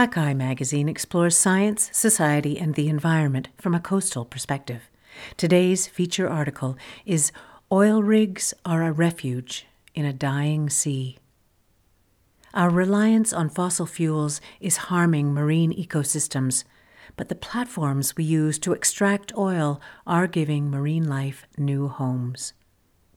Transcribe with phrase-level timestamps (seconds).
[0.00, 4.88] Hakai magazine explores science, society, and the environment from a coastal perspective.
[5.36, 7.32] Today's feature article is
[7.70, 11.18] Oil Rigs Are a Refuge in a Dying Sea.
[12.54, 16.64] Our reliance on fossil fuels is harming marine ecosystems,
[17.18, 22.54] but the platforms we use to extract oil are giving marine life new homes.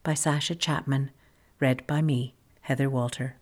[0.03, 1.11] By Sasha Chapman,
[1.61, 3.37] read by me, Heather Walter.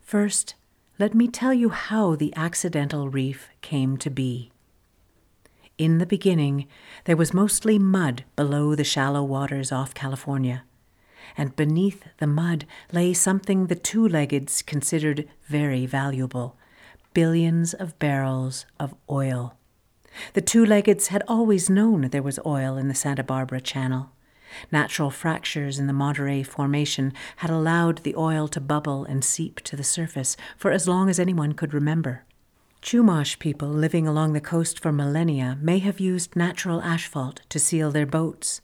[0.00, 0.54] First,
[0.98, 4.50] let me tell you how the accidental reef came to be.
[5.76, 6.66] In the beginning,
[7.04, 10.64] there was mostly mud below the shallow waters off California,
[11.36, 16.56] and beneath the mud lay something the two leggeds considered very valuable
[17.14, 19.56] billions of barrels of oil.
[20.34, 24.10] The two leggeds had always known there was oil in the Santa Barbara Channel.
[24.70, 29.76] Natural fractures in the Monterey Formation had allowed the oil to bubble and seep to
[29.76, 32.24] the surface for as long as anyone could remember.
[32.80, 37.90] Chumash people living along the coast for millennia may have used natural asphalt to seal
[37.90, 38.60] their boats.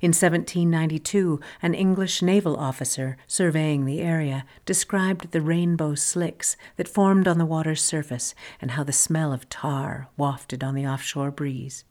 [0.00, 7.28] In 1792, an English naval officer surveying the area described the rainbow slicks that formed
[7.28, 11.84] on the water's surface and how the smell of tar wafted on the offshore breeze.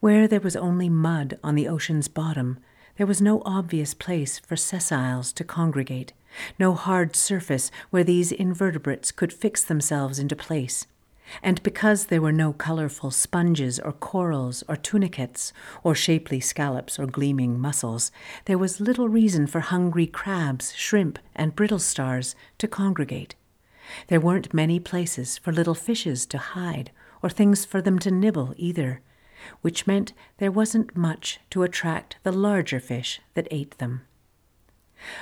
[0.00, 2.58] Where there was only mud on the ocean's bottom,
[2.96, 6.12] there was no obvious place for sessiles to congregate,
[6.58, 10.86] no hard surface where these invertebrates could fix themselves into place.
[11.42, 17.06] And because there were no colorful sponges or corals or tunicates or shapely scallops or
[17.06, 18.12] gleaming mussels,
[18.44, 23.34] there was little reason for hungry crabs, shrimp, and brittle stars to congregate.
[24.08, 26.90] There weren't many places for little fishes to hide
[27.22, 29.00] or things for them to nibble either
[29.60, 34.02] which meant there wasn't much to attract the larger fish that ate them.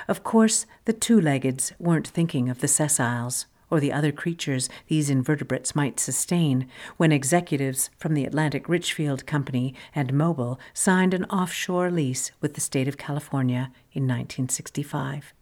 [0.07, 5.09] Of course, the two leggeds weren't thinking of the sessiles or the other creatures these
[5.09, 11.89] invertebrates might sustain when executives from the Atlantic Richfield Company and Mobil signed an offshore
[11.89, 15.33] lease with the state of California in 1965.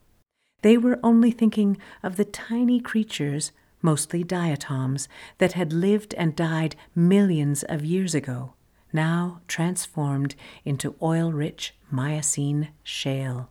[0.61, 5.09] They were only thinking of the tiny creatures, mostly diatoms,
[5.39, 8.53] that had lived and died millions of years ago
[8.93, 10.35] now transformed
[10.65, 13.49] into oil rich Miocene shale.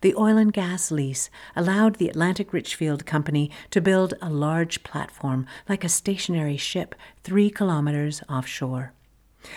[0.00, 5.46] The oil and gas lease allowed the Atlantic Richfield Company to build a large platform
[5.68, 8.92] like a stationary ship three kilometers offshore.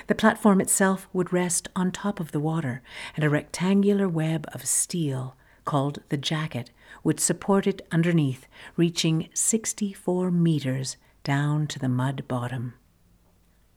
[0.07, 2.81] The platform itself would rest on top of the water,
[3.15, 6.71] and a rectangular web of steel, called the jacket,
[7.03, 12.73] would support it underneath, reaching 64 meters down to the mud bottom.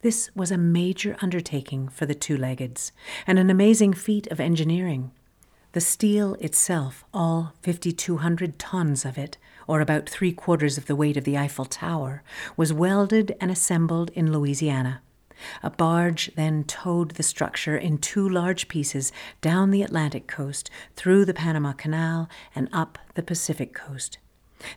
[0.01, 2.93] This was a major undertaking for the two leggeds
[3.27, 5.11] and an amazing feat of engineering.
[5.73, 11.17] The steel itself, all 5,200 tons of it, or about three quarters of the weight
[11.17, 12.23] of the Eiffel Tower,
[12.57, 15.03] was welded and assembled in Louisiana.
[15.65, 21.25] A barge then towed the structure in two large pieces down the Atlantic coast, through
[21.25, 24.19] the Panama Canal, and up the Pacific coast.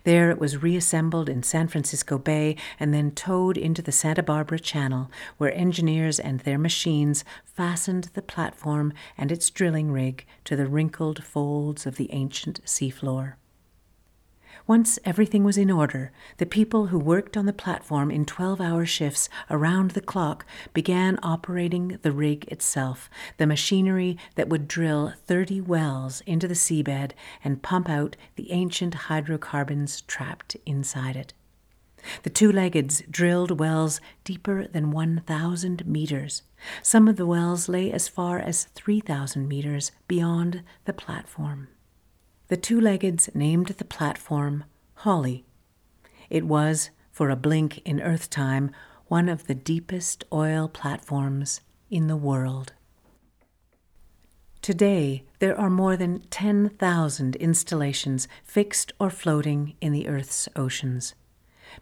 [0.04, 4.60] There it was reassembled in San Francisco Bay and then towed into the Santa Barbara
[4.60, 10.68] Channel, where engineers and their machines fastened the platform and its drilling rig to the
[10.68, 13.36] wrinkled folds of the ancient seafloor.
[14.72, 18.86] Once everything was in order, the people who worked on the platform in 12 hour
[18.86, 25.60] shifts around the clock began operating the rig itself, the machinery that would drill 30
[25.60, 27.12] wells into the seabed
[27.44, 31.34] and pump out the ancient hydrocarbons trapped inside it.
[32.24, 36.44] The two leggeds drilled wells deeper than 1,000 meters.
[36.82, 41.68] Some of the wells lay as far as 3,000 meters beyond the platform.
[42.52, 45.46] The two leggeds named the platform Holly.
[46.30, 48.72] It was, for a blink in Earth time,
[49.08, 52.74] one of the deepest oil platforms in the world.
[54.62, 61.16] Today, there are more than 10,000 installations fixed or floating in the Earth's oceans.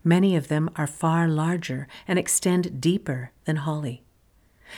[0.04, 4.04] Many of them are far larger and extend deeper than Holly.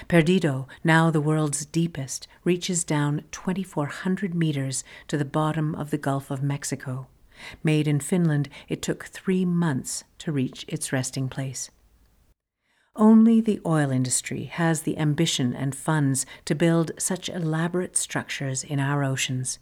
[0.08, 6.32] Perdido, now the world's deepest, reaches down 2,400 meters to the bottom of the Gulf
[6.32, 7.08] of Mexico.
[7.64, 11.70] Made in Finland, it took three months to reach its resting place.
[12.96, 18.80] Only the oil industry has the ambition and funds to build such elaborate structures in
[18.80, 19.60] our oceans.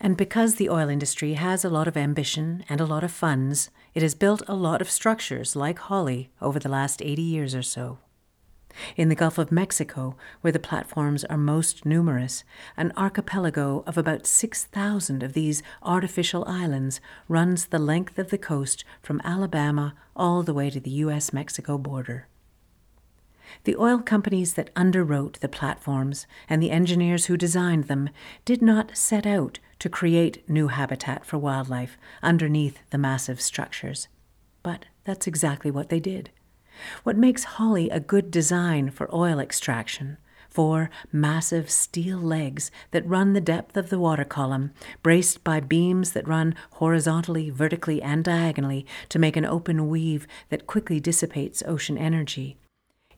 [0.00, 3.70] And because the oil industry has a lot of ambition and a lot of funds,
[3.94, 7.62] it has built a lot of structures like Holly over the last 80 years or
[7.62, 7.98] so.
[8.96, 12.44] In the Gulf of Mexico, where the platforms are most numerous,
[12.76, 18.84] an archipelago of about 6,000 of these artificial islands runs the length of the coast
[19.02, 21.32] from Alabama all the way to the U.S.
[21.32, 22.26] Mexico border.
[23.64, 28.10] The oil companies that underwrote the platforms and the engineers who designed them
[28.44, 34.08] did not set out to create new habitat for wildlife underneath the massive structures.
[34.62, 36.30] But that's exactly what they did.
[37.02, 40.18] What makes holly a good design for oil extraction?
[40.48, 46.12] Four massive steel legs that run the depth of the water column, braced by beams
[46.12, 51.98] that run horizontally, vertically, and diagonally to make an open weave that quickly dissipates ocean
[51.98, 52.56] energy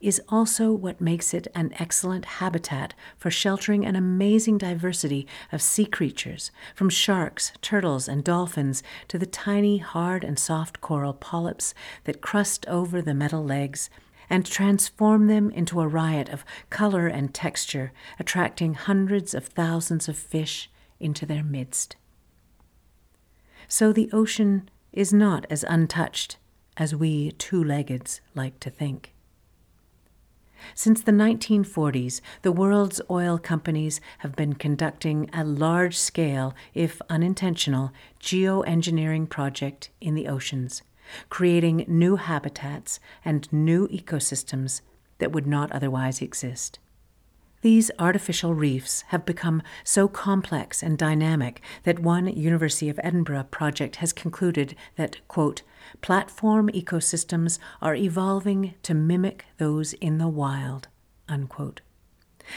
[0.01, 5.87] is also what makes it an excellent habitat for sheltering an amazing diversity of sea
[5.87, 11.75] creatures, from sharks, turtles, and dolphins to the tiny, hard, and soft coral polyps
[12.05, 13.91] that crust over the metal legs
[14.31, 20.17] and transform them into a riot of color and texture, attracting hundreds of thousands of
[20.17, 20.71] fish
[21.01, 21.97] into their midst.
[23.69, 26.37] So the ocean is not as untouched
[26.77, 29.15] as we two leggeds like to think.
[30.75, 37.93] Since the 1940s, the world's oil companies have been conducting a large scale, if unintentional,
[38.21, 40.83] geoengineering project in the oceans,
[41.29, 44.81] creating new habitats and new ecosystems
[45.19, 46.79] that would not otherwise exist.
[47.61, 53.97] These artificial reefs have become so complex and dynamic that one University of Edinburgh project
[53.97, 55.63] has concluded that, quote,
[56.01, 60.89] platform ecosystems are evolving to mimic those in the wild,
[61.29, 61.81] unquote.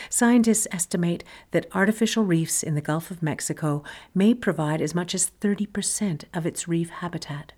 [0.10, 3.84] Scientists estimate that artificial reefs in the Gulf of Mexico
[4.16, 7.54] may provide as much as 30% of its reef habitat.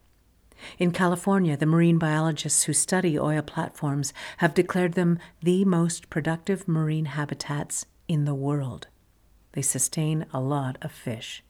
[0.80, 6.68] In California, the marine biologists who study oil platforms have declared them the most productive
[6.68, 8.88] marine habitats in the world.
[9.52, 11.44] They sustain a lot of fish.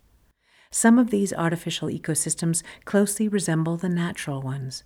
[0.73, 4.83] Some of these artificial ecosystems closely resemble the natural ones.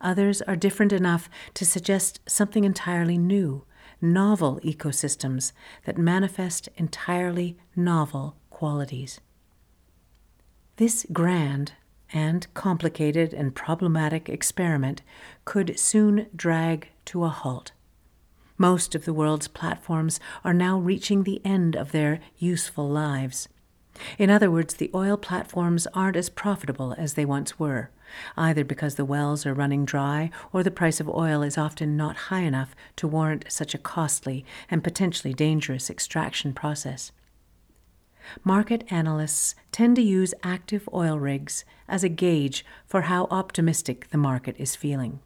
[0.00, 3.64] Others are different enough to suggest something entirely new,
[4.00, 5.50] novel ecosystems
[5.86, 9.20] that manifest entirely novel qualities.
[10.76, 11.72] This grand
[12.12, 15.02] and complicated and problematic experiment
[15.44, 17.72] could soon drag to a halt.
[18.56, 23.48] Most of the world's platforms are now reaching the end of their useful lives.
[24.18, 27.90] In other words, the oil platforms aren't as profitable as they once were,
[28.36, 32.16] either because the wells are running dry or the price of oil is often not
[32.16, 37.12] high enough to warrant such a costly and potentially dangerous extraction process.
[38.42, 44.18] Market analysts tend to use active oil rigs as a gauge for how optimistic the
[44.18, 45.20] market is feeling.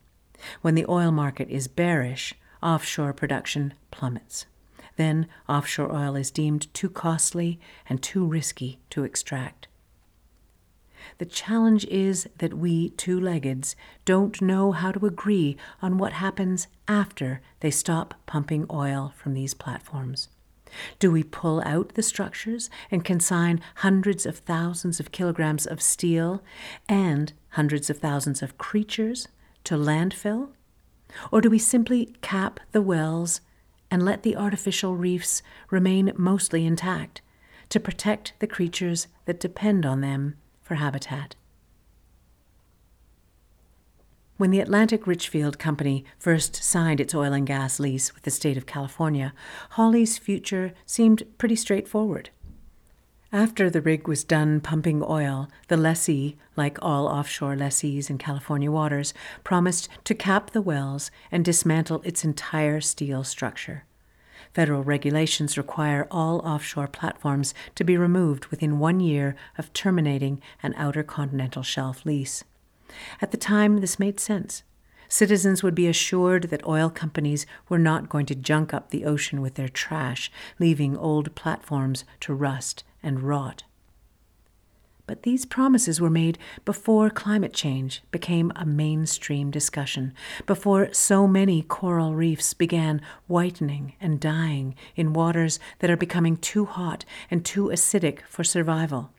[0.62, 4.46] When the oil market is bearish, offshore production plummets.
[4.98, 9.68] Then offshore oil is deemed too costly and too risky to extract.
[11.18, 16.66] The challenge is that we two leggeds don't know how to agree on what happens
[16.88, 20.30] after they stop pumping oil from these platforms.
[20.98, 26.42] Do we pull out the structures and consign hundreds of thousands of kilograms of steel
[26.88, 29.28] and hundreds of thousands of creatures
[29.62, 30.48] to landfill?
[31.30, 33.40] Or do we simply cap the wells
[33.90, 37.20] and let the artificial reefs remain mostly intact
[37.68, 41.34] to protect the creatures that depend on them for habitat?
[44.38, 48.56] When the Atlantic Richfield Company first signed its oil and gas lease with the state
[48.56, 49.32] of California,
[49.70, 52.30] Holly's future seemed pretty straightforward.
[53.32, 58.70] After the rig was done pumping oil, the lessee, like all offshore lessees in California
[58.70, 59.12] waters,
[59.44, 63.84] promised to cap the wells and dismantle its entire steel structure.
[64.54, 70.72] Federal regulations require all offshore platforms to be removed within one year of terminating an
[70.78, 72.44] outer continental shelf lease.
[73.20, 74.62] At the time, this made sense.
[75.06, 79.42] Citizens would be assured that oil companies were not going to junk up the ocean
[79.42, 83.64] with their trash, leaving old platforms to rust and rot.
[85.06, 86.36] But these promises were made
[86.66, 90.12] before climate change became a mainstream discussion,
[90.44, 96.66] before so many coral reefs began whitening and dying in waters that are becoming too
[96.66, 99.10] hot and too acidic for survival.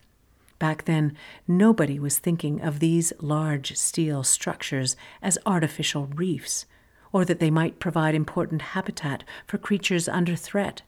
[0.60, 1.18] Back then,
[1.48, 6.68] nobody was thinking of these large steel structures as artificial reefs,
[7.12, 10.84] or that they might provide important habitat for creatures under threat,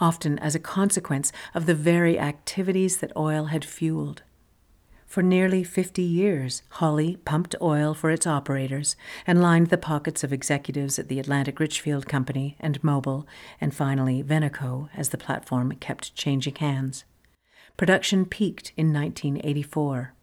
[0.00, 4.22] often as a consequence of the very activities that oil had fueled.
[5.12, 8.96] For nearly 50 years, Holly pumped oil for its operators
[9.26, 13.26] and lined the pockets of executives at the Atlantic Richfield Company and Mobil,
[13.60, 17.04] and finally Venoco as the platform kept changing hands.
[17.76, 20.14] Production peaked in 1984.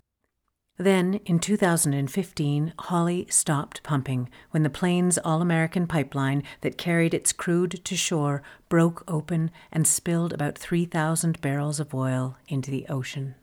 [0.80, 7.34] Then, in 2015, Holly stopped pumping when the Plains All American pipeline that carried its
[7.34, 13.36] crude to shore broke open and spilled about 3,000 barrels of oil into the ocean.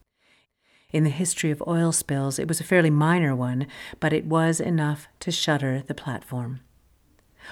[0.92, 3.66] In the history of oil spills, it was a fairly minor one,
[4.00, 6.60] but it was enough to shutter the platform.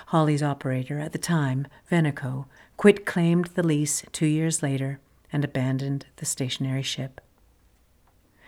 [0.06, 2.46] Holly's operator at the time, Venoco,
[2.78, 4.98] quit claimed the lease two years later
[5.30, 7.20] and abandoned the stationary ship.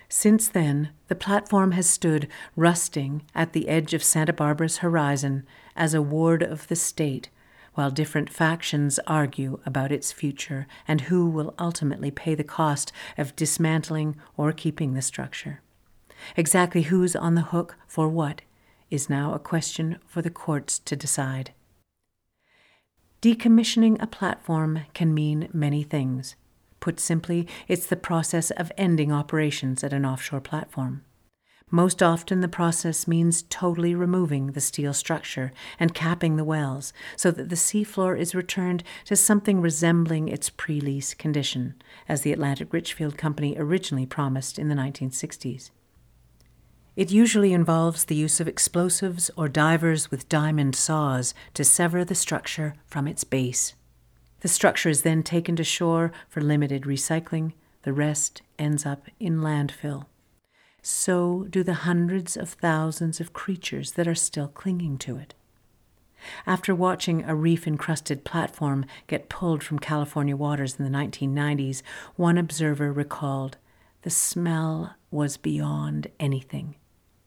[0.08, 5.44] Since then, the platform has stood rusting at the edge of Santa Barbara's horizon
[5.74, 7.28] as a ward of the state
[7.74, 13.36] while different factions argue about its future and who will ultimately pay the cost of
[13.36, 15.60] dismantling or keeping the structure.
[16.36, 18.40] Exactly who's on the hook for what
[18.90, 21.52] is now a question for the courts to decide.
[23.20, 26.36] Decommissioning a platform can mean many things.
[26.86, 31.02] Put simply, it's the process of ending operations at an offshore platform.
[31.68, 35.50] Most often, the process means totally removing the steel structure
[35.80, 40.80] and capping the wells so that the seafloor is returned to something resembling its pre
[40.80, 41.74] lease condition,
[42.08, 45.70] as the Atlantic Richfield Company originally promised in the 1960s.
[46.94, 52.14] It usually involves the use of explosives or divers with diamond saws to sever the
[52.14, 53.74] structure from its base.
[54.40, 57.52] The structure is then taken to shore for limited recycling,
[57.82, 60.06] the rest ends up in landfill
[60.88, 65.34] so do the hundreds of thousands of creatures that are still clinging to it.
[66.46, 71.82] After watching a reef encrusted platform get pulled from California waters in the 1990s,
[72.14, 73.56] one observer recalled
[74.02, 76.76] the smell was beyond anything.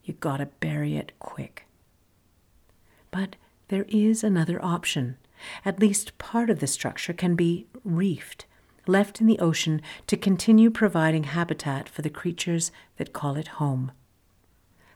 [0.05, 1.65] You gotta bury it quick.
[3.11, 3.35] But
[3.67, 5.17] there is another option.
[5.65, 8.45] At least part of the structure can be reefed
[8.89, 13.91] left in the ocean to continue providing habitat for the creatures that call it home.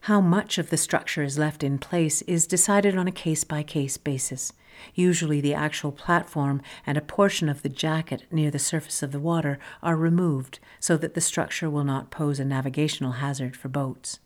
[0.01, 3.63] How much of the structure is left in place is decided on a case by
[3.63, 4.51] case basis.
[4.93, 9.19] Usually, the actual platform and a portion of the jacket near the surface of the
[9.19, 14.19] water are removed so that the structure will not pose a navigational hazard for boats.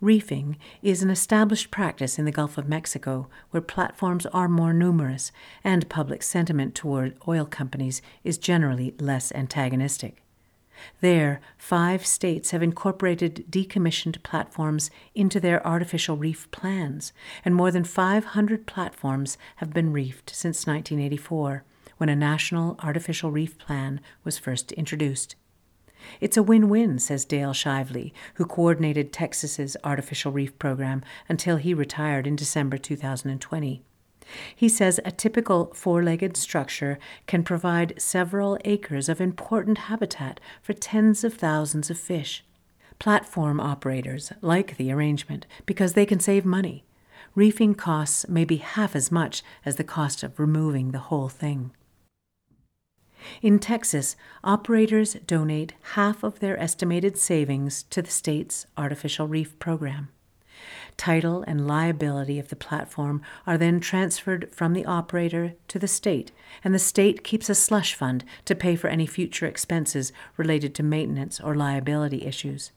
[0.00, 5.30] Reefing is an established practice in the Gulf of Mexico where platforms are more numerous
[5.62, 10.22] and public sentiment toward oil companies is generally less antagonistic.
[11.02, 17.12] There, five states have incorporated decommissioned platforms into their artificial reef plans,
[17.44, 21.64] and more than 500 platforms have been reefed since 1984,
[21.98, 25.36] when a national artificial reef plan was first introduced.
[26.20, 31.74] It's a win win, says Dale Shively, who coordinated Texas's artificial reef program until he
[31.74, 33.82] retired in December 2020.
[34.54, 40.72] He says a typical four legged structure can provide several acres of important habitat for
[40.72, 42.44] tens of thousands of fish.
[42.98, 46.84] Platform operators like the arrangement because they can save money.
[47.34, 51.72] Reefing costs may be half as much as the cost of removing the whole thing.
[53.42, 60.08] In Texas, operators donate half of their estimated savings to the state's artificial reef program.
[60.96, 66.32] Title and liability of the platform are then transferred from the operator to the state,
[66.62, 70.82] and the state keeps a slush fund to pay for any future expenses related to
[70.82, 72.72] maintenance or liability issues.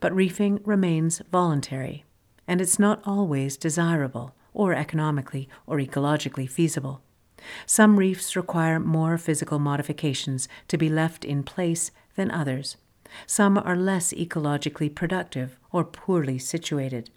[0.00, 2.04] But reefing remains voluntary,
[2.48, 7.02] and it's not always desirable or economically or ecologically feasible.
[7.66, 12.76] Some reefs require more physical modifications to be left in place than others.
[13.26, 17.10] Some are less ecologically productive or poorly situated.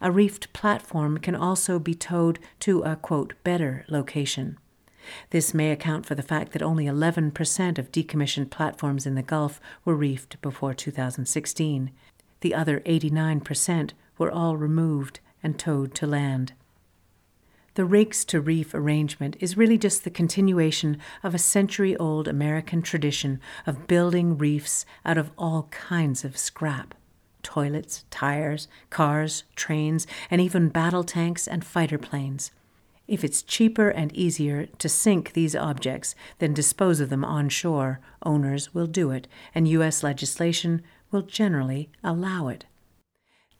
[0.00, 4.58] A reefed platform can also be towed to a quote, better location.
[5.30, 9.60] This may account for the fact that only 11% of decommissioned platforms in the Gulf
[9.84, 11.90] were reefed before 2016.
[12.40, 16.52] The other 89% were all removed and towed to land.
[17.74, 22.82] The rigs to reef arrangement is really just the continuation of a century old American
[22.82, 26.94] tradition of building reefs out of all kinds of scrap
[27.42, 32.50] toilets, tires, cars, trains, and even battle tanks and fighter planes.
[33.08, 37.98] If it's cheaper and easier to sink these objects than dispose of them on shore,
[38.22, 40.02] owners will do it, and U.S.
[40.02, 42.66] legislation will generally allow it.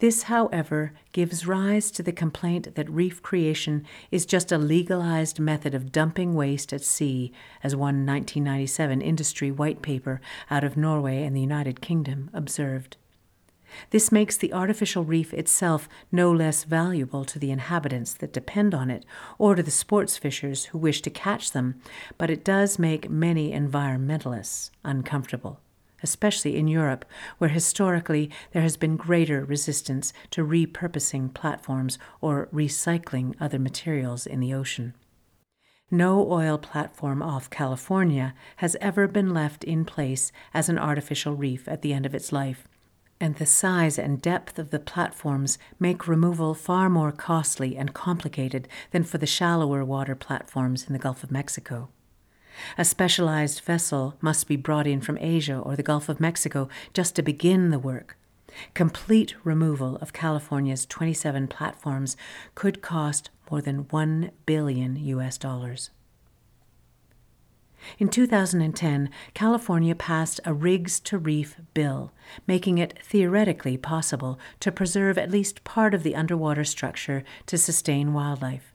[0.01, 5.75] This, however, gives rise to the complaint that reef creation is just a legalized method
[5.75, 11.37] of dumping waste at sea, as one 1997 industry white paper out of Norway and
[11.37, 12.97] the United Kingdom observed.
[13.91, 18.91] This makes the artificial reef itself no less valuable to the inhabitants that depend on
[18.91, 19.05] it
[19.37, 21.79] or to the sports fishers who wish to catch them,
[22.17, 25.61] but it does make many environmentalists uncomfortable
[26.03, 27.05] especially in Europe,
[27.39, 34.41] where historically there has been greater resistance to repurposing platforms or recycling other materials in
[34.41, 34.95] the ocean.
[35.91, 41.67] No oil platform off California has ever been left in place as an artificial reef
[41.67, 42.69] at the end of its life,
[43.21, 48.69] and the size and depth of the platforms make removal far more costly and complicated
[48.93, 51.89] than for the shallower water platforms in the Gulf of Mexico.
[52.77, 57.17] A specialized vessel must be brought in from Asia or the Gulf of Mexico just
[57.17, 58.17] to begin the work.
[58.75, 62.17] Complete removal of California's 27 platforms
[62.55, 65.91] could cost more than 1 billion US dollars.
[67.99, 72.13] In 2010, California passed a rigs to reef bill,
[72.47, 78.13] making it theoretically possible to preserve at least part of the underwater structure to sustain
[78.13, 78.70] wildlife.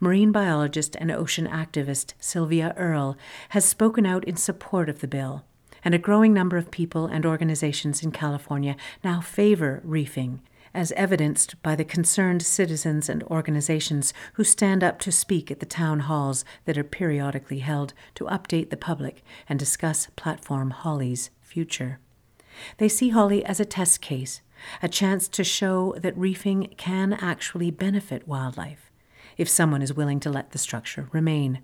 [0.00, 3.16] Marine biologist and ocean activist Sylvia Earle
[3.50, 5.44] has spoken out in support of the bill,
[5.84, 10.40] and a growing number of people and organizations in California now favor reefing,
[10.74, 15.66] as evidenced by the concerned citizens and organizations who stand up to speak at the
[15.66, 22.00] town halls that are periodically held to update the public and discuss Platform Holly's future.
[22.78, 24.40] They see Holly as a test case,
[24.82, 28.83] a chance to show that reefing can actually benefit wildlife
[29.36, 31.60] if someone is willing to let the structure remain.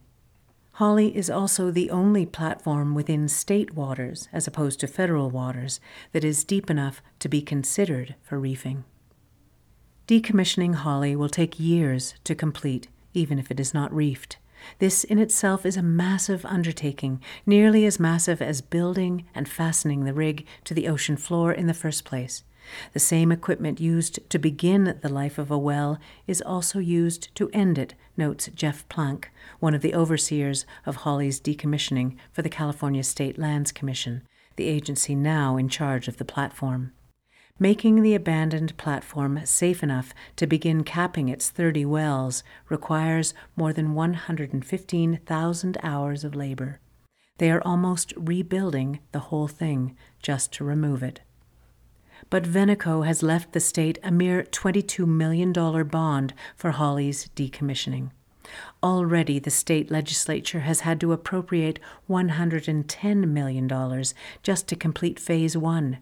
[0.73, 5.79] Holly is also the only platform within state waters, as opposed to federal waters,
[6.13, 8.85] that is deep enough to be considered for reefing.
[10.09, 14.39] Decommissioning Holly will take years to complete, even if it is not reefed.
[14.79, 20.15] This in itself is a massive undertaking, nearly as massive as building and fastening the
[20.15, 22.45] rig to the ocean floor in the first place.
[22.93, 27.51] The same equipment used to begin the life of a well is also used to
[27.53, 33.03] end it, notes Jeff Plank, one of the overseers of Holly's decommissioning for the California
[33.03, 34.23] State Lands Commission,
[34.57, 36.93] the agency now in charge of the platform.
[37.61, 43.95] Making the abandoned platform safe enough to begin capping its 30 wells requires more than
[43.95, 46.81] 115,000 hours of labor.
[47.39, 51.21] They are almost rebuilding the whole thing just to remove it
[52.29, 58.11] but Venoco has left the state a mere $22 million bond for Holly's decommissioning.
[58.83, 64.05] Already, the state legislature has had to appropriate $110 million
[64.43, 65.99] just to complete Phase 1.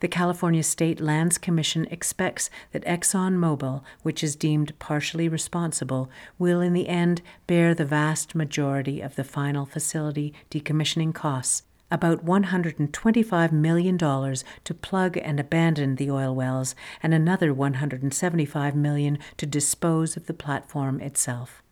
[0.00, 6.72] The California State Lands Commission expects that ExxonMobil, which is deemed partially responsible, will in
[6.72, 13.98] the end bear the vast majority of the final facility decommissioning costs about $125 million
[13.98, 20.34] to plug and abandon the oil wells and another 175 million to dispose of the
[20.34, 21.62] platform itself.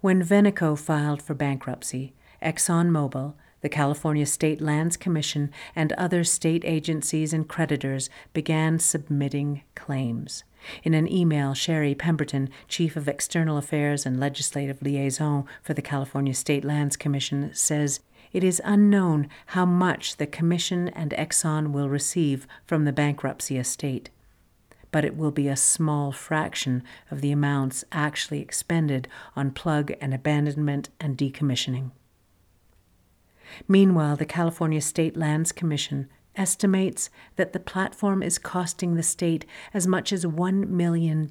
[0.00, 7.32] When Venoco filed for bankruptcy, ExxonMobil, the California State Lands Commission, and other state agencies
[7.32, 10.44] and creditors began submitting claims.
[10.82, 16.34] In an email, Sherry Pemberton, Chief of External Affairs and Legislative Liaison for the California
[16.34, 18.00] State Lands Commission, says
[18.34, 24.10] it is unknown how much the Commission and Exxon will receive from the bankruptcy estate,
[24.90, 30.12] but it will be a small fraction of the amounts actually expended on plug and
[30.12, 31.92] abandonment and decommissioning.
[33.68, 39.86] Meanwhile, the California State Lands Commission estimates that the platform is costing the state as
[39.86, 41.28] much as $1 million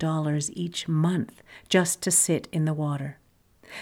[0.53, 3.19] each month just to sit in the water.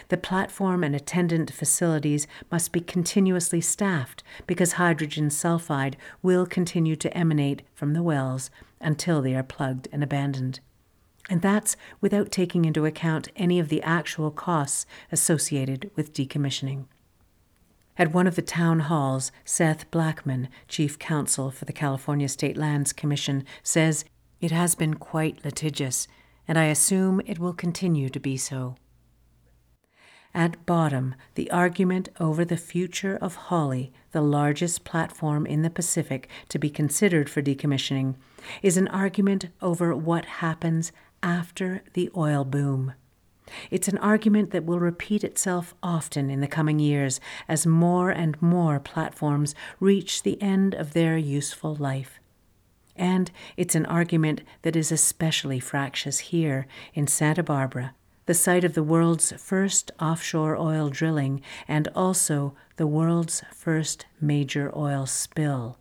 [0.08, 7.16] The platform and attendant facilities must be continuously staffed because hydrogen sulfide will continue to
[7.18, 8.50] emanate from the wells
[8.80, 10.60] until they are plugged and abandoned.
[11.30, 16.86] And that's without taking into account any of the actual costs associated with decommissioning.
[17.98, 22.94] At one of the town halls, Seth Blackman, chief counsel for the California State Lands
[22.94, 24.06] Commission, says
[24.40, 26.08] it has been quite litigious,
[26.48, 28.76] and I assume it will continue to be so.
[30.34, 36.30] At bottom, the argument over the future of Holly, the largest platform in the Pacific
[36.48, 38.16] to be considered for decommissioning,
[38.62, 42.94] is an argument over what happens after the oil boom.
[43.70, 48.42] It's an argument that will repeat itself often in the coming years as more and
[48.42, 52.20] more platforms reach the end of their useful life.
[52.96, 58.74] And it's an argument that is especially fractious here in Santa Barbara, the site of
[58.74, 65.78] the world's first offshore oil drilling and also the world's first major oil spill,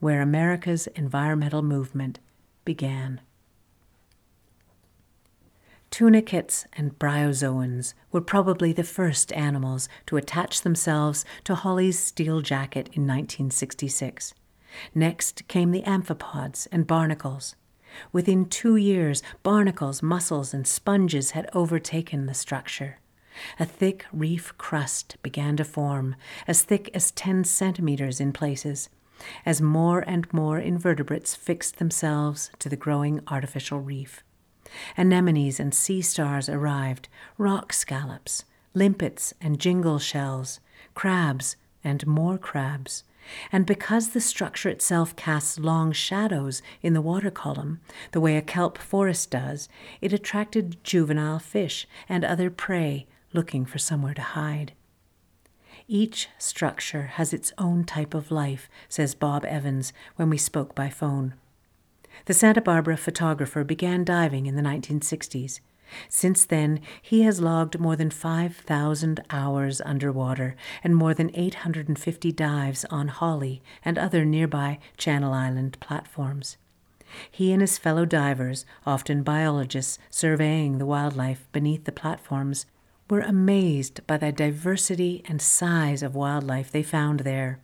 [0.00, 2.18] where America's environmental movement
[2.64, 3.20] began.
[5.96, 12.88] Tunicates and bryozoans were probably the first animals to attach themselves to Holly's steel jacket
[12.92, 14.34] in 1966.
[14.94, 17.56] Next came the amphipods and barnacles.
[18.12, 22.98] Within two years, barnacles, mussels, and sponges had overtaken the structure.
[23.58, 26.14] A thick reef crust began to form,
[26.46, 28.90] as thick as 10 centimeters in places,
[29.46, 34.22] as more and more invertebrates fixed themselves to the growing artificial reef.
[34.96, 40.60] Anemones and sea stars arrived, rock scallops, limpets and jingle shells,
[40.94, 43.04] crabs and more crabs.
[43.50, 47.80] And because the structure itself casts long shadows in the water column,
[48.12, 49.68] the way a kelp forest does,
[50.00, 54.72] it attracted juvenile fish and other prey looking for somewhere to hide.
[55.88, 60.88] Each structure has its own type of life, says Bob Evans when we spoke by
[60.88, 61.34] phone.
[62.24, 65.60] The Santa Barbara photographer began diving in the 1960s.
[66.08, 72.84] Since then, he has logged more than 5,000 hours underwater and more than 850 dives
[72.86, 76.56] on Holly and other nearby Channel Island platforms.
[77.30, 82.66] He and his fellow divers, often biologists surveying the wildlife beneath the platforms,
[83.08, 87.60] were amazed by the diversity and size of wildlife they found there.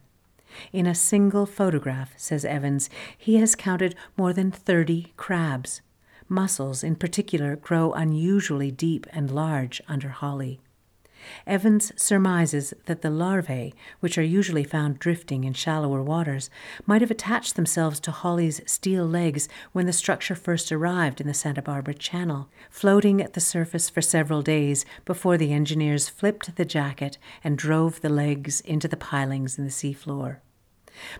[0.72, 5.80] In a single photograph, says Evans, he has counted more than 30 crabs.
[6.28, 10.60] Mussels, in particular, grow unusually deep and large under Holly.
[11.46, 16.50] Evans surmises that the larvae, which are usually found drifting in shallower waters,
[16.86, 21.34] might have attached themselves to Holly's steel legs when the structure first arrived in the
[21.34, 26.64] Santa Barbara Channel, floating at the surface for several days before the engineers flipped the
[26.64, 30.38] jacket and drove the legs into the pilings in the seafloor.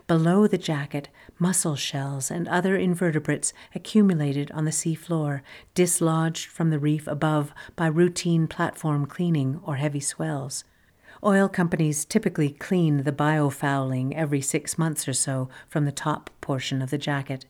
[0.06, 1.08] Below the jacket,
[1.38, 5.42] mussel shells and other invertebrates accumulated on the seafloor,
[5.74, 10.64] dislodged from the reef above by routine platform cleaning or heavy swells.
[11.24, 16.82] Oil companies typically clean the biofouling every six months or so from the top portion
[16.82, 17.46] of the jacket.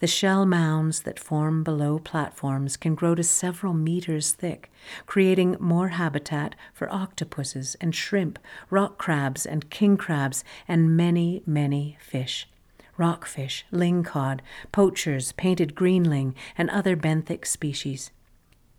[0.00, 4.70] The shell mounds that form below platforms can grow to several meters thick,
[5.06, 8.38] creating more habitat for octopuses and shrimp,
[8.70, 12.48] rock crabs and king crabs, and many, many fish.
[12.96, 14.40] Rockfish, lingcod,
[14.72, 18.10] poachers, painted greenling, and other benthic species.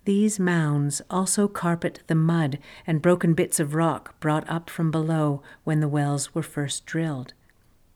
[0.06, 5.42] These mounds also carpet the mud and broken bits of rock brought up from below
[5.66, 7.34] when the wells were first drilled.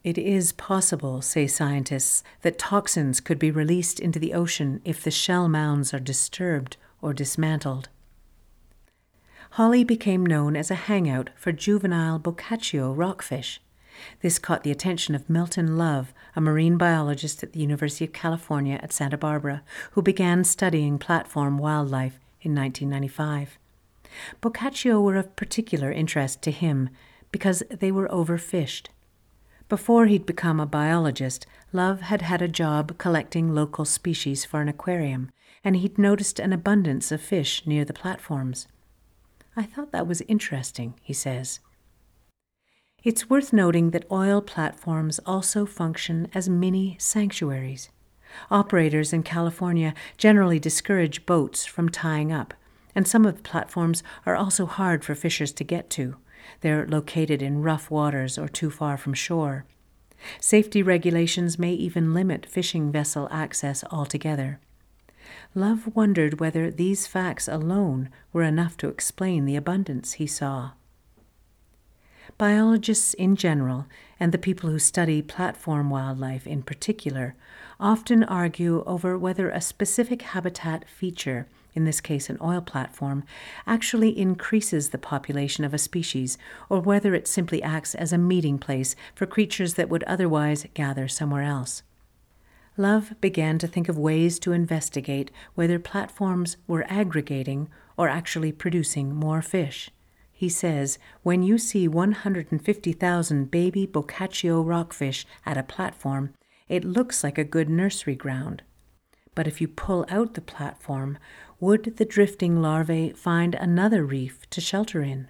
[0.04, 5.12] It is possible, say scientists, that toxins could be released into the ocean if the
[5.12, 7.88] shell mounds are disturbed or dismantled.
[9.52, 13.62] Holly became known as a hangout for juvenile Boccaccio rockfish.
[14.22, 18.80] This caught the attention of Milton Love, a marine biologist at the University of California
[18.82, 19.62] at Santa Barbara,
[19.92, 23.60] who began studying platform wildlife in 1995.
[24.40, 26.90] Boccaccio were of particular interest to him
[27.32, 28.88] because they were overfished.
[29.72, 34.68] Before he'd become a biologist, Love had had a job collecting local species for an
[34.68, 35.32] aquarium,
[35.64, 38.68] and he'd noticed an abundance of fish near the platforms.
[39.56, 41.62] I thought that was interesting, he says.
[43.06, 47.88] It's worth noting that oil platforms also function as mini sanctuaries.
[48.50, 52.54] Operators in California generally discourage boats from tying up,
[52.94, 56.18] and some of the platforms are also hard for fishers to get to.
[56.62, 59.66] They're located in rough waters or too far from shore.
[60.40, 64.60] Safety regulations may even limit fishing vessel access altogether.
[65.56, 70.72] Love wondered whether these facts alone were enough to explain the abundance he saw.
[72.38, 73.88] Biologists in general,
[74.20, 77.36] and the people who study platform wildlife in particular,
[77.80, 83.24] often argue over whether a specific habitat feature in this case an oil platform,
[83.66, 86.38] actually increases the population of a species,
[86.70, 91.08] or whether it simply acts as a meeting place for creatures that would otherwise gather
[91.08, 91.84] somewhere else.
[92.78, 99.14] Love began to think of ways to investigate whether platforms were aggregating or actually producing
[99.14, 99.92] more fish.
[100.32, 106.34] He says, when you see 150,000 baby Boccaccio rockfish at a platform,
[106.68, 108.64] it looks like a good nursery ground.
[109.36, 111.18] But if you pull out the platform,
[111.62, 115.30] would the drifting larvae find another reef to shelter in?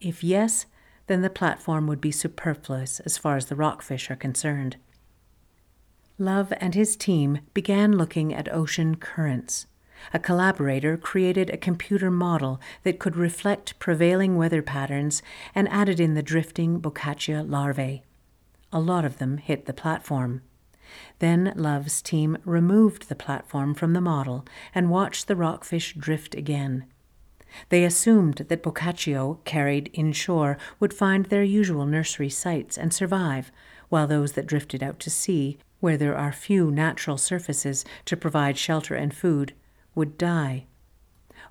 [0.00, 0.66] If yes,
[1.06, 4.76] then the platform would be superfluous as far as the rockfish are concerned.
[6.18, 9.66] Love and his team began looking at ocean currents.
[10.12, 15.22] A collaborator created a computer model that could reflect prevailing weather patterns
[15.54, 18.02] and added in the drifting Boccaccio larvae.
[18.72, 20.42] A lot of them hit the platform.
[21.18, 26.84] Then Love's team removed the platform from the model and watched the rockfish drift again.
[27.68, 33.52] They assumed that Boccaccio, carried inshore, would find their usual nursery sites and survive,
[33.88, 38.56] while those that drifted out to sea, where there are few natural surfaces to provide
[38.56, 39.52] shelter and food,
[39.94, 40.66] would die.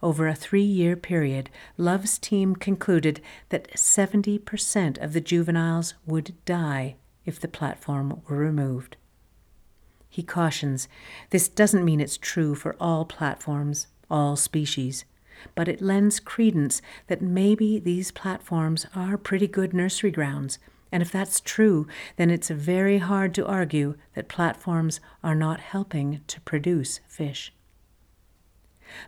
[0.01, 6.95] Over a three year period, Love's team concluded that 70% of the juveniles would die
[7.25, 8.97] if the platform were removed.
[10.13, 10.89] He cautions
[11.29, 15.05] this doesn't mean it's true for all platforms, all species,
[15.55, 20.59] but it lends credence that maybe these platforms are pretty good nursery grounds.
[20.91, 26.19] And if that's true, then it's very hard to argue that platforms are not helping
[26.27, 27.53] to produce fish.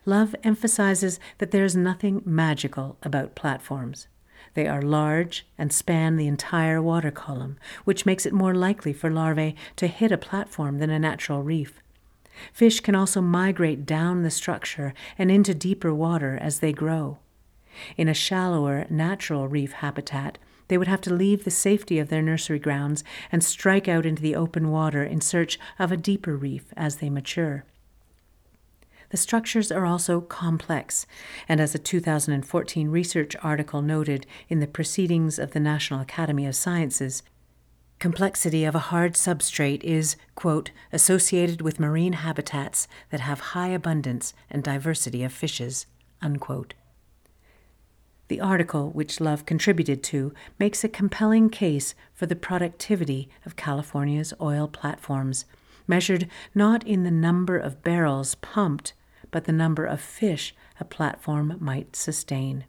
[0.05, 4.07] Love emphasizes that there's nothing magical about platforms.
[4.53, 9.09] They are large and span the entire water column, which makes it more likely for
[9.09, 11.81] larvae to hit a platform than a natural reef.
[12.51, 17.19] Fish can also migrate down the structure and into deeper water as they grow.
[17.97, 20.37] In a shallower natural reef habitat,
[20.67, 24.21] they would have to leave the safety of their nursery grounds and strike out into
[24.21, 27.65] the open water in search of a deeper reef as they mature.
[29.13, 31.05] The structures are also complex,
[31.47, 36.55] and as a 2014 research article noted in the Proceedings of the National Academy of
[36.55, 37.21] Sciences,
[37.99, 44.33] complexity of a hard substrate is, quote, associated with marine habitats that have high abundance
[44.49, 45.85] and diversity of fishes,
[46.19, 46.73] unquote.
[48.29, 54.33] The article, which Love contributed to, makes a compelling case for the productivity of California's
[54.41, 55.45] oil platforms,
[55.85, 58.93] measured not in the number of barrels pumped
[59.33, 62.63] but the number of fish a platform might sustain.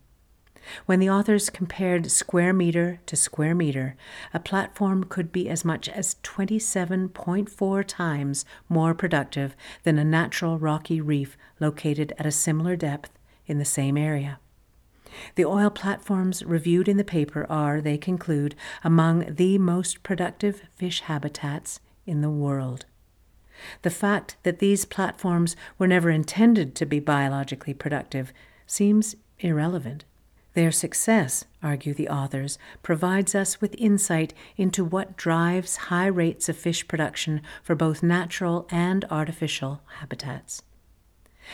[0.86, 3.96] When the authors compared square meter to square meter,
[4.32, 11.02] a platform could be as much as 27.4 times more productive than a natural rocky
[11.02, 13.10] reef located at a similar depth
[13.46, 14.40] in the same area.
[15.34, 21.02] The oil platforms reviewed in the paper are, they conclude, among the most productive fish
[21.02, 22.86] habitats in the world.
[23.82, 28.32] The fact that these platforms were never intended to be biologically productive
[28.66, 30.04] seems irrelevant.
[30.54, 36.56] Their success, argue the authors, provides us with insight into what drives high rates of
[36.56, 40.62] fish production for both natural and artificial habitats.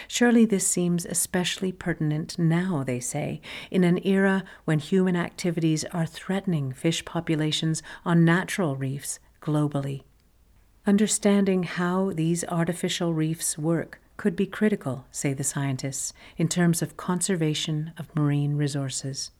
[0.06, 6.06] Surely this seems especially pertinent now, they say, in an era when human activities are
[6.06, 10.02] threatening fish populations on natural reefs globally.
[10.86, 16.96] Understanding how these artificial reefs work could be critical, say the scientists, in terms of
[16.96, 19.30] conservation of marine resources.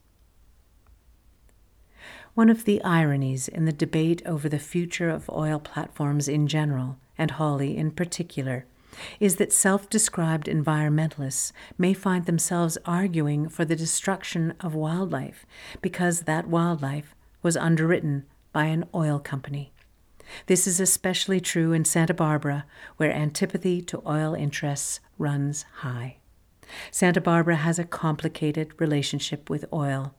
[2.35, 6.97] One of the ironies in the debate over the future of oil platforms in general,
[7.17, 8.65] and Holly in particular,
[9.19, 15.45] is that self described environmentalists may find themselves arguing for the destruction of wildlife
[15.81, 19.71] because that wildlife was underwritten by an oil company.
[20.47, 22.65] This is especially true in Santa Barbara,
[22.97, 26.17] where antipathy to oil interests runs high.
[26.89, 30.15] Santa Barbara has a complicated relationship with oil.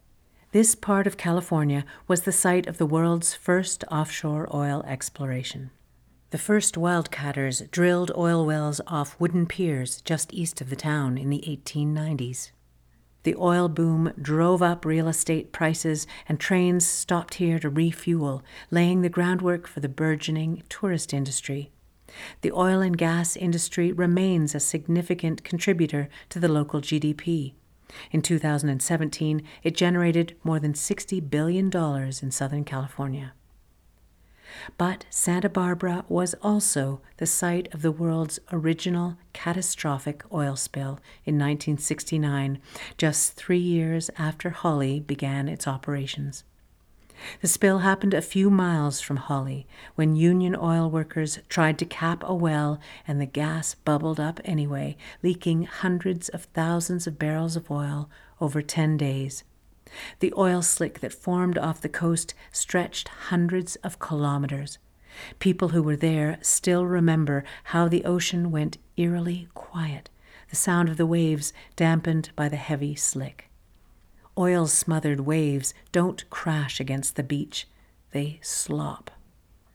[0.52, 5.70] This part of California was the site of the world's first offshore oil exploration.
[6.30, 11.30] The first wildcatters drilled oil wells off wooden piers just east of the town in
[11.30, 12.50] the 1890s.
[13.24, 19.02] The oil boom drove up real estate prices, and trains stopped here to refuel, laying
[19.02, 21.70] the groundwork for the burgeoning tourist industry.
[22.40, 27.54] The oil and gas industry remains a significant contributor to the local GDP.
[28.10, 31.70] In 2017, it generated more than $60 billion
[32.22, 33.34] in Southern California.
[34.78, 41.38] But Santa Barbara was also the site of the world's original catastrophic oil spill in
[41.38, 42.58] 1969,
[42.96, 46.44] just three years after Holly began its operations.
[47.40, 52.24] The spill happened a few miles from Holly when Union oil workers tried to cap
[52.26, 57.70] a well and the gas bubbled up anyway, leaking hundreds of thousands of barrels of
[57.70, 58.10] oil
[58.40, 59.44] over 10 days.
[60.20, 64.78] The oil slick that formed off the coast stretched hundreds of kilometers.
[65.38, 70.08] People who were there still remember how the ocean went eerily quiet,
[70.48, 73.48] the sound of the waves dampened by the heavy slick.
[74.38, 77.68] Oil smothered waves don't crash against the beach,
[78.12, 79.10] they slop.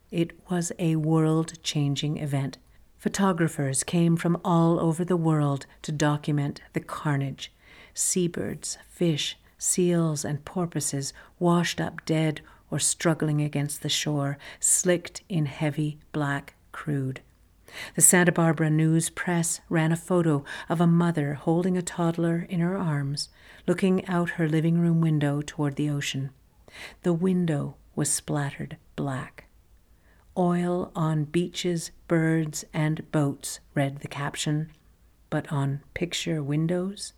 [0.09, 2.57] It was a world changing event.
[2.97, 7.51] Photographers came from all over the world to document the carnage.
[7.93, 15.45] Seabirds, fish, seals, and porpoises washed up dead or struggling against the shore, slicked in
[15.45, 17.21] heavy black crude.
[17.95, 22.59] The Santa Barbara News Press ran a photo of a mother holding a toddler in
[22.59, 23.29] her arms,
[23.67, 26.29] looking out her living room window toward the ocean.
[27.03, 29.45] The window was splattered black.
[30.37, 34.71] Oil on beaches, birds, and boats, read the caption,
[35.29, 37.13] but on picture windows?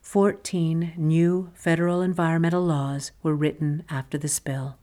[0.00, 4.76] 14 new federal environmental laws were written after the spill.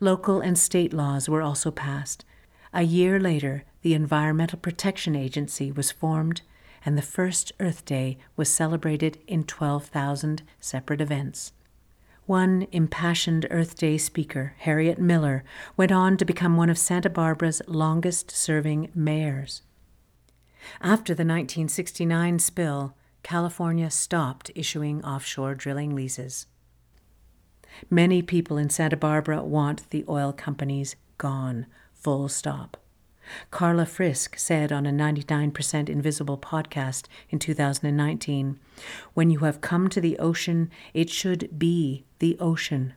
[0.00, 2.24] Local and state laws were also passed.
[2.72, 6.42] A year later, the Environmental Protection Agency was formed,
[6.84, 11.52] and the first Earth Day was celebrated in 12,000 separate events.
[12.26, 15.44] One impassioned Earth Day speaker, Harriet Miller,
[15.76, 19.62] went on to become one of Santa Barbara's longest serving mayors.
[20.80, 26.46] After the 1969 spill, California stopped issuing offshore drilling leases.
[27.88, 32.76] Many people in Santa Barbara want the oil companies gone, full stop.
[33.50, 38.58] Carla Frisk said on a 99% Invisible podcast in 2019
[39.14, 42.94] When you have come to the ocean, it should be the ocean.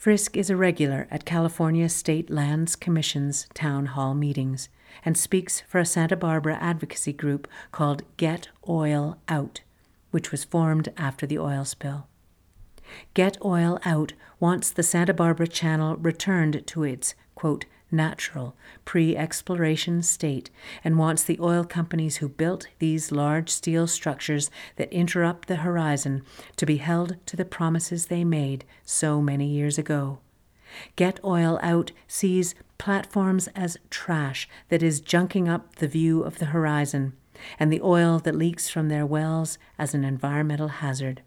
[0.00, 4.70] Frisk is a regular at California State Lands Commission's town hall meetings
[5.04, 9.60] and speaks for a Santa Barbara advocacy group called Get Oil Out,
[10.10, 12.06] which was formed after the oil spill.
[13.12, 20.02] Get Oil Out wants the Santa Barbara Channel returned to its, quote, natural, pre exploration
[20.02, 20.50] state
[20.84, 26.22] and wants the oil companies who built these large steel structures that interrupt the horizon
[26.56, 30.18] to be held to the promises they made so many years ago.
[30.96, 36.46] Get Oil Out sees platforms as trash that is junking up the view of the
[36.46, 37.14] horizon,
[37.58, 41.22] and the oil that leaks from their wells as an environmental hazard.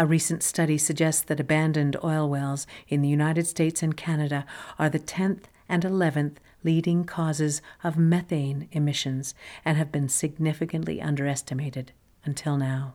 [0.00, 4.46] A recent study suggests that abandoned oil wells in the United States and Canada
[4.78, 11.92] are the 10th and 11th leading causes of methane emissions and have been significantly underestimated
[12.24, 12.94] until now.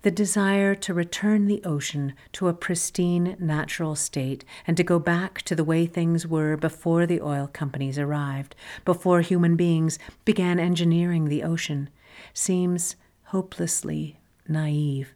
[0.00, 5.42] The desire to return the ocean to a pristine natural state and to go back
[5.42, 8.56] to the way things were before the oil companies arrived,
[8.86, 11.90] before human beings began engineering the ocean,
[12.32, 12.96] seems
[13.34, 14.16] hopelessly
[14.46, 15.12] naive.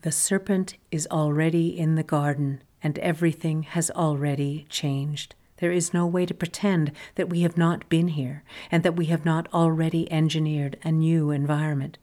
[0.00, 5.34] The serpent is already in the garden, and everything has already changed.
[5.58, 9.06] There is no way to pretend that we have not been here and that we
[9.06, 11.98] have not already engineered a new environment.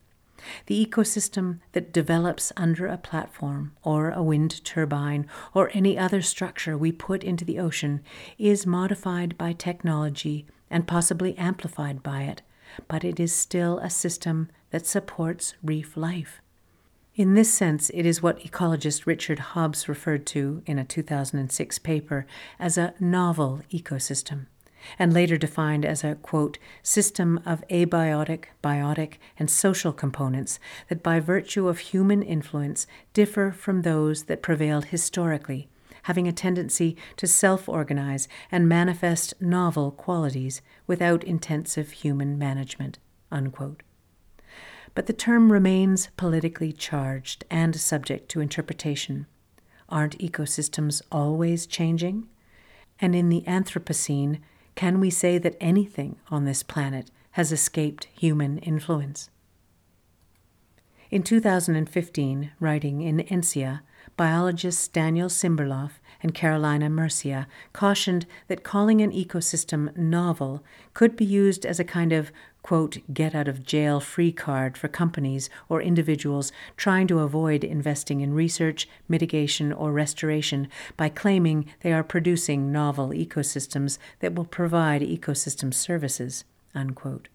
[0.67, 5.25] The ecosystem that develops under a platform or a wind turbine
[5.55, 8.01] or any other structure we put into the ocean
[8.37, 12.43] is modified by technology and possibly amplified by it,
[12.87, 16.41] but it is still a system that supports reef life.
[17.13, 22.25] In this sense, it is what ecologist Richard Hobbs referred to in a 2006 paper
[22.57, 24.45] as a novel ecosystem,
[24.97, 30.57] and later defined as a, quote, system of abiotic, biotic, and social components
[30.87, 35.67] that by virtue of human influence differ from those that prevailed historically,
[36.03, 42.99] having a tendency to self organize and manifest novel qualities without intensive human management,
[43.31, 43.83] unquote
[44.93, 49.25] but the term remains politically charged and subject to interpretation.
[49.89, 52.27] Aren't ecosystems always changing?
[52.99, 54.39] And in the Anthropocene,
[54.75, 59.29] can we say that anything on this planet has escaped human influence?
[61.09, 63.81] In 2015, writing in ENSIA,
[64.17, 71.65] biologists Daniel Simberloff and Carolina Murcia cautioned that calling an ecosystem novel could be used
[71.65, 76.51] as a kind of quote, get out of jail free card for companies or individuals
[76.77, 83.09] trying to avoid investing in research, mitigation, or restoration by claiming they are producing novel
[83.09, 86.43] ecosystems that will provide ecosystem services,
[86.75, 87.27] unquote.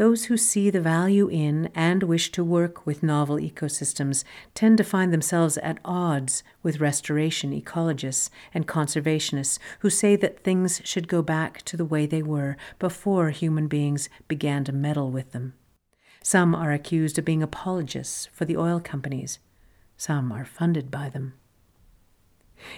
[0.00, 4.82] Those who see the value in and wish to work with novel ecosystems tend to
[4.82, 11.20] find themselves at odds with restoration ecologists and conservationists who say that things should go
[11.20, 15.52] back to the way they were before human beings began to meddle with them.
[16.22, 19.38] Some are accused of being apologists for the oil companies.
[19.98, 21.34] Some are funded by them.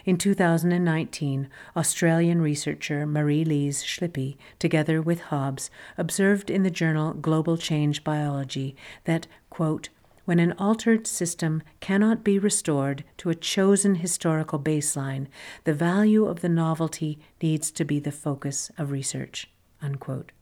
[0.04, 8.04] In 2019, Australian researcher Marie-Lise Schläppy, together with Hobbs, observed in the journal Global Change
[8.04, 9.88] Biology that, quote,
[10.24, 15.26] When an altered system cannot be restored to a chosen historical baseline,
[15.64, 19.50] the value of the novelty needs to be the focus of research.
[19.80, 20.32] Unquote.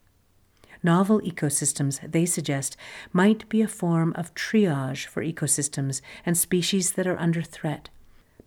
[0.82, 2.76] Novel ecosystems, they suggest,
[3.12, 7.90] might be a form of triage for ecosystems and species that are under threat.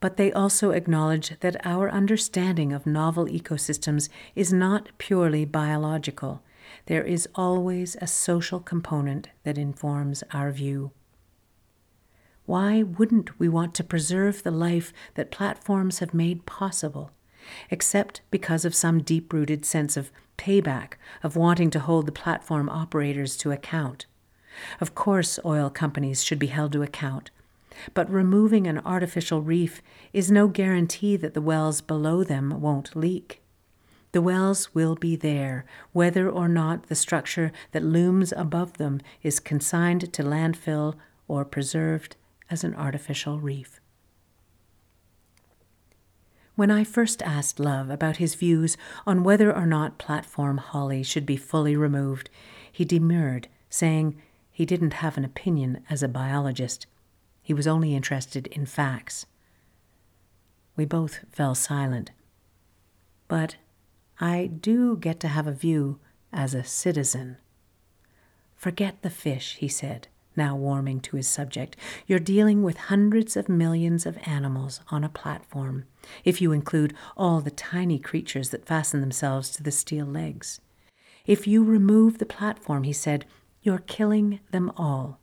[0.03, 6.43] But they also acknowledge that our understanding of novel ecosystems is not purely biological.
[6.87, 10.91] There is always a social component that informs our view.
[12.45, 17.11] Why wouldn't we want to preserve the life that platforms have made possible?
[17.69, 20.93] except because of some deep rooted sense of payback,
[21.23, 24.05] of wanting to hold the platform operators to account.
[24.81, 27.31] Of course, oil companies should be held to account,
[27.93, 33.41] but removing an artificial reef is no guarantee that the wells below them won't leak.
[34.13, 39.39] The wells will be there, whether or not the structure that looms above them is
[39.39, 40.95] consigned to landfill
[41.27, 42.15] or preserved
[42.49, 43.79] as an artificial reef.
[46.55, 51.25] When I first asked Love about his views on whether or not platform holly should
[51.25, 52.29] be fully removed,
[52.71, 54.21] he demurred, saying
[54.51, 56.85] he didn't have an opinion as a biologist.
[57.43, 59.27] He was only interested in facts.
[60.75, 62.09] We both fell silent.
[63.27, 63.57] But
[64.19, 65.99] I do get to have a view
[66.31, 67.37] as a citizen.
[68.55, 71.75] Forget the fish, he said now warming to his subject.
[72.07, 75.85] You're dealing with hundreds of millions of animals on a platform,
[76.23, 80.59] if you include all the tiny creatures that fasten themselves to the steel legs.
[81.25, 83.25] If you remove the platform, he said,
[83.61, 85.19] you're killing them all.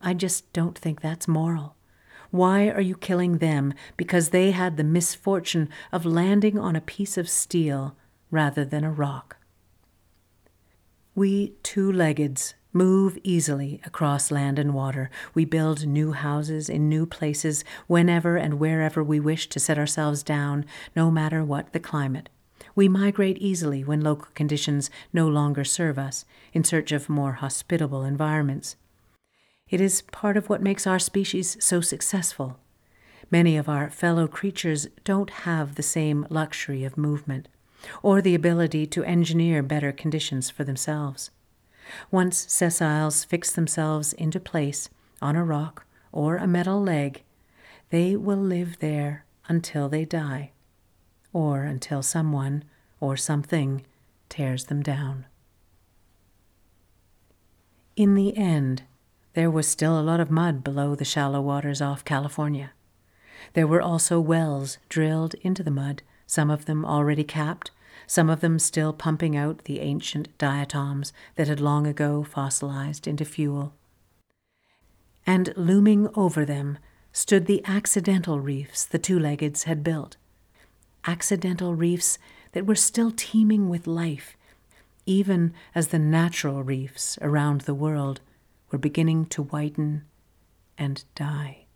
[0.00, 1.76] I just don't think that's moral.
[2.30, 7.18] Why are you killing them because they had the misfortune of landing on a piece
[7.18, 7.96] of steel
[8.30, 9.36] rather than a rock?
[11.14, 15.10] We two leggeds move easily across land and water.
[15.34, 20.22] We build new houses in new places whenever and wherever we wish to set ourselves
[20.22, 22.28] down, no matter what the climate.
[22.76, 28.04] We migrate easily when local conditions no longer serve us, in search of more hospitable
[28.04, 28.76] environments.
[29.70, 32.58] It is part of what makes our species so successful.
[33.30, 37.46] Many of our fellow creatures don't have the same luxury of movement,
[38.02, 41.30] or the ability to engineer better conditions for themselves.
[42.10, 44.90] Once sessiles fix themselves into place
[45.22, 47.22] on a rock or a metal leg,
[47.90, 50.50] they will live there until they die,
[51.32, 52.64] or until someone
[52.98, 53.84] or something
[54.28, 55.26] tears them down.
[57.96, 58.82] In the end,
[59.34, 62.72] there was still a lot of mud below the shallow waters off California.
[63.54, 67.70] There were also wells drilled into the mud, some of them already capped,
[68.06, 73.24] some of them still pumping out the ancient diatoms that had long ago fossilized into
[73.24, 73.74] fuel.
[75.26, 76.78] And looming over them
[77.12, 80.16] stood the accidental reefs the two leggeds had built.
[81.06, 82.18] Accidental reefs
[82.52, 84.36] that were still teeming with life,
[85.06, 88.20] even as the natural reefs around the world
[88.70, 90.04] were beginning to whiten
[90.78, 91.66] and die.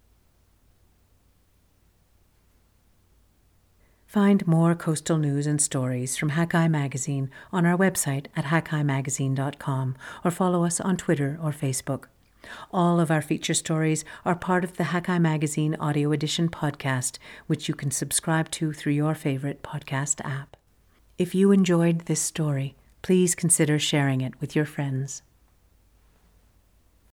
[4.07, 10.31] Find more coastal news and stories from Hakai Magazine on our website at hakaimagazine.com or
[10.31, 12.05] follow us on Twitter or Facebook.
[12.73, 17.19] All of our feature stories are part of the Hakai Magazine Audio Edition podcast,
[17.49, 20.57] which you can subscribe to through your favorite podcast app.
[21.19, 25.23] If you enjoyed this story, please consider sharing it with your friends.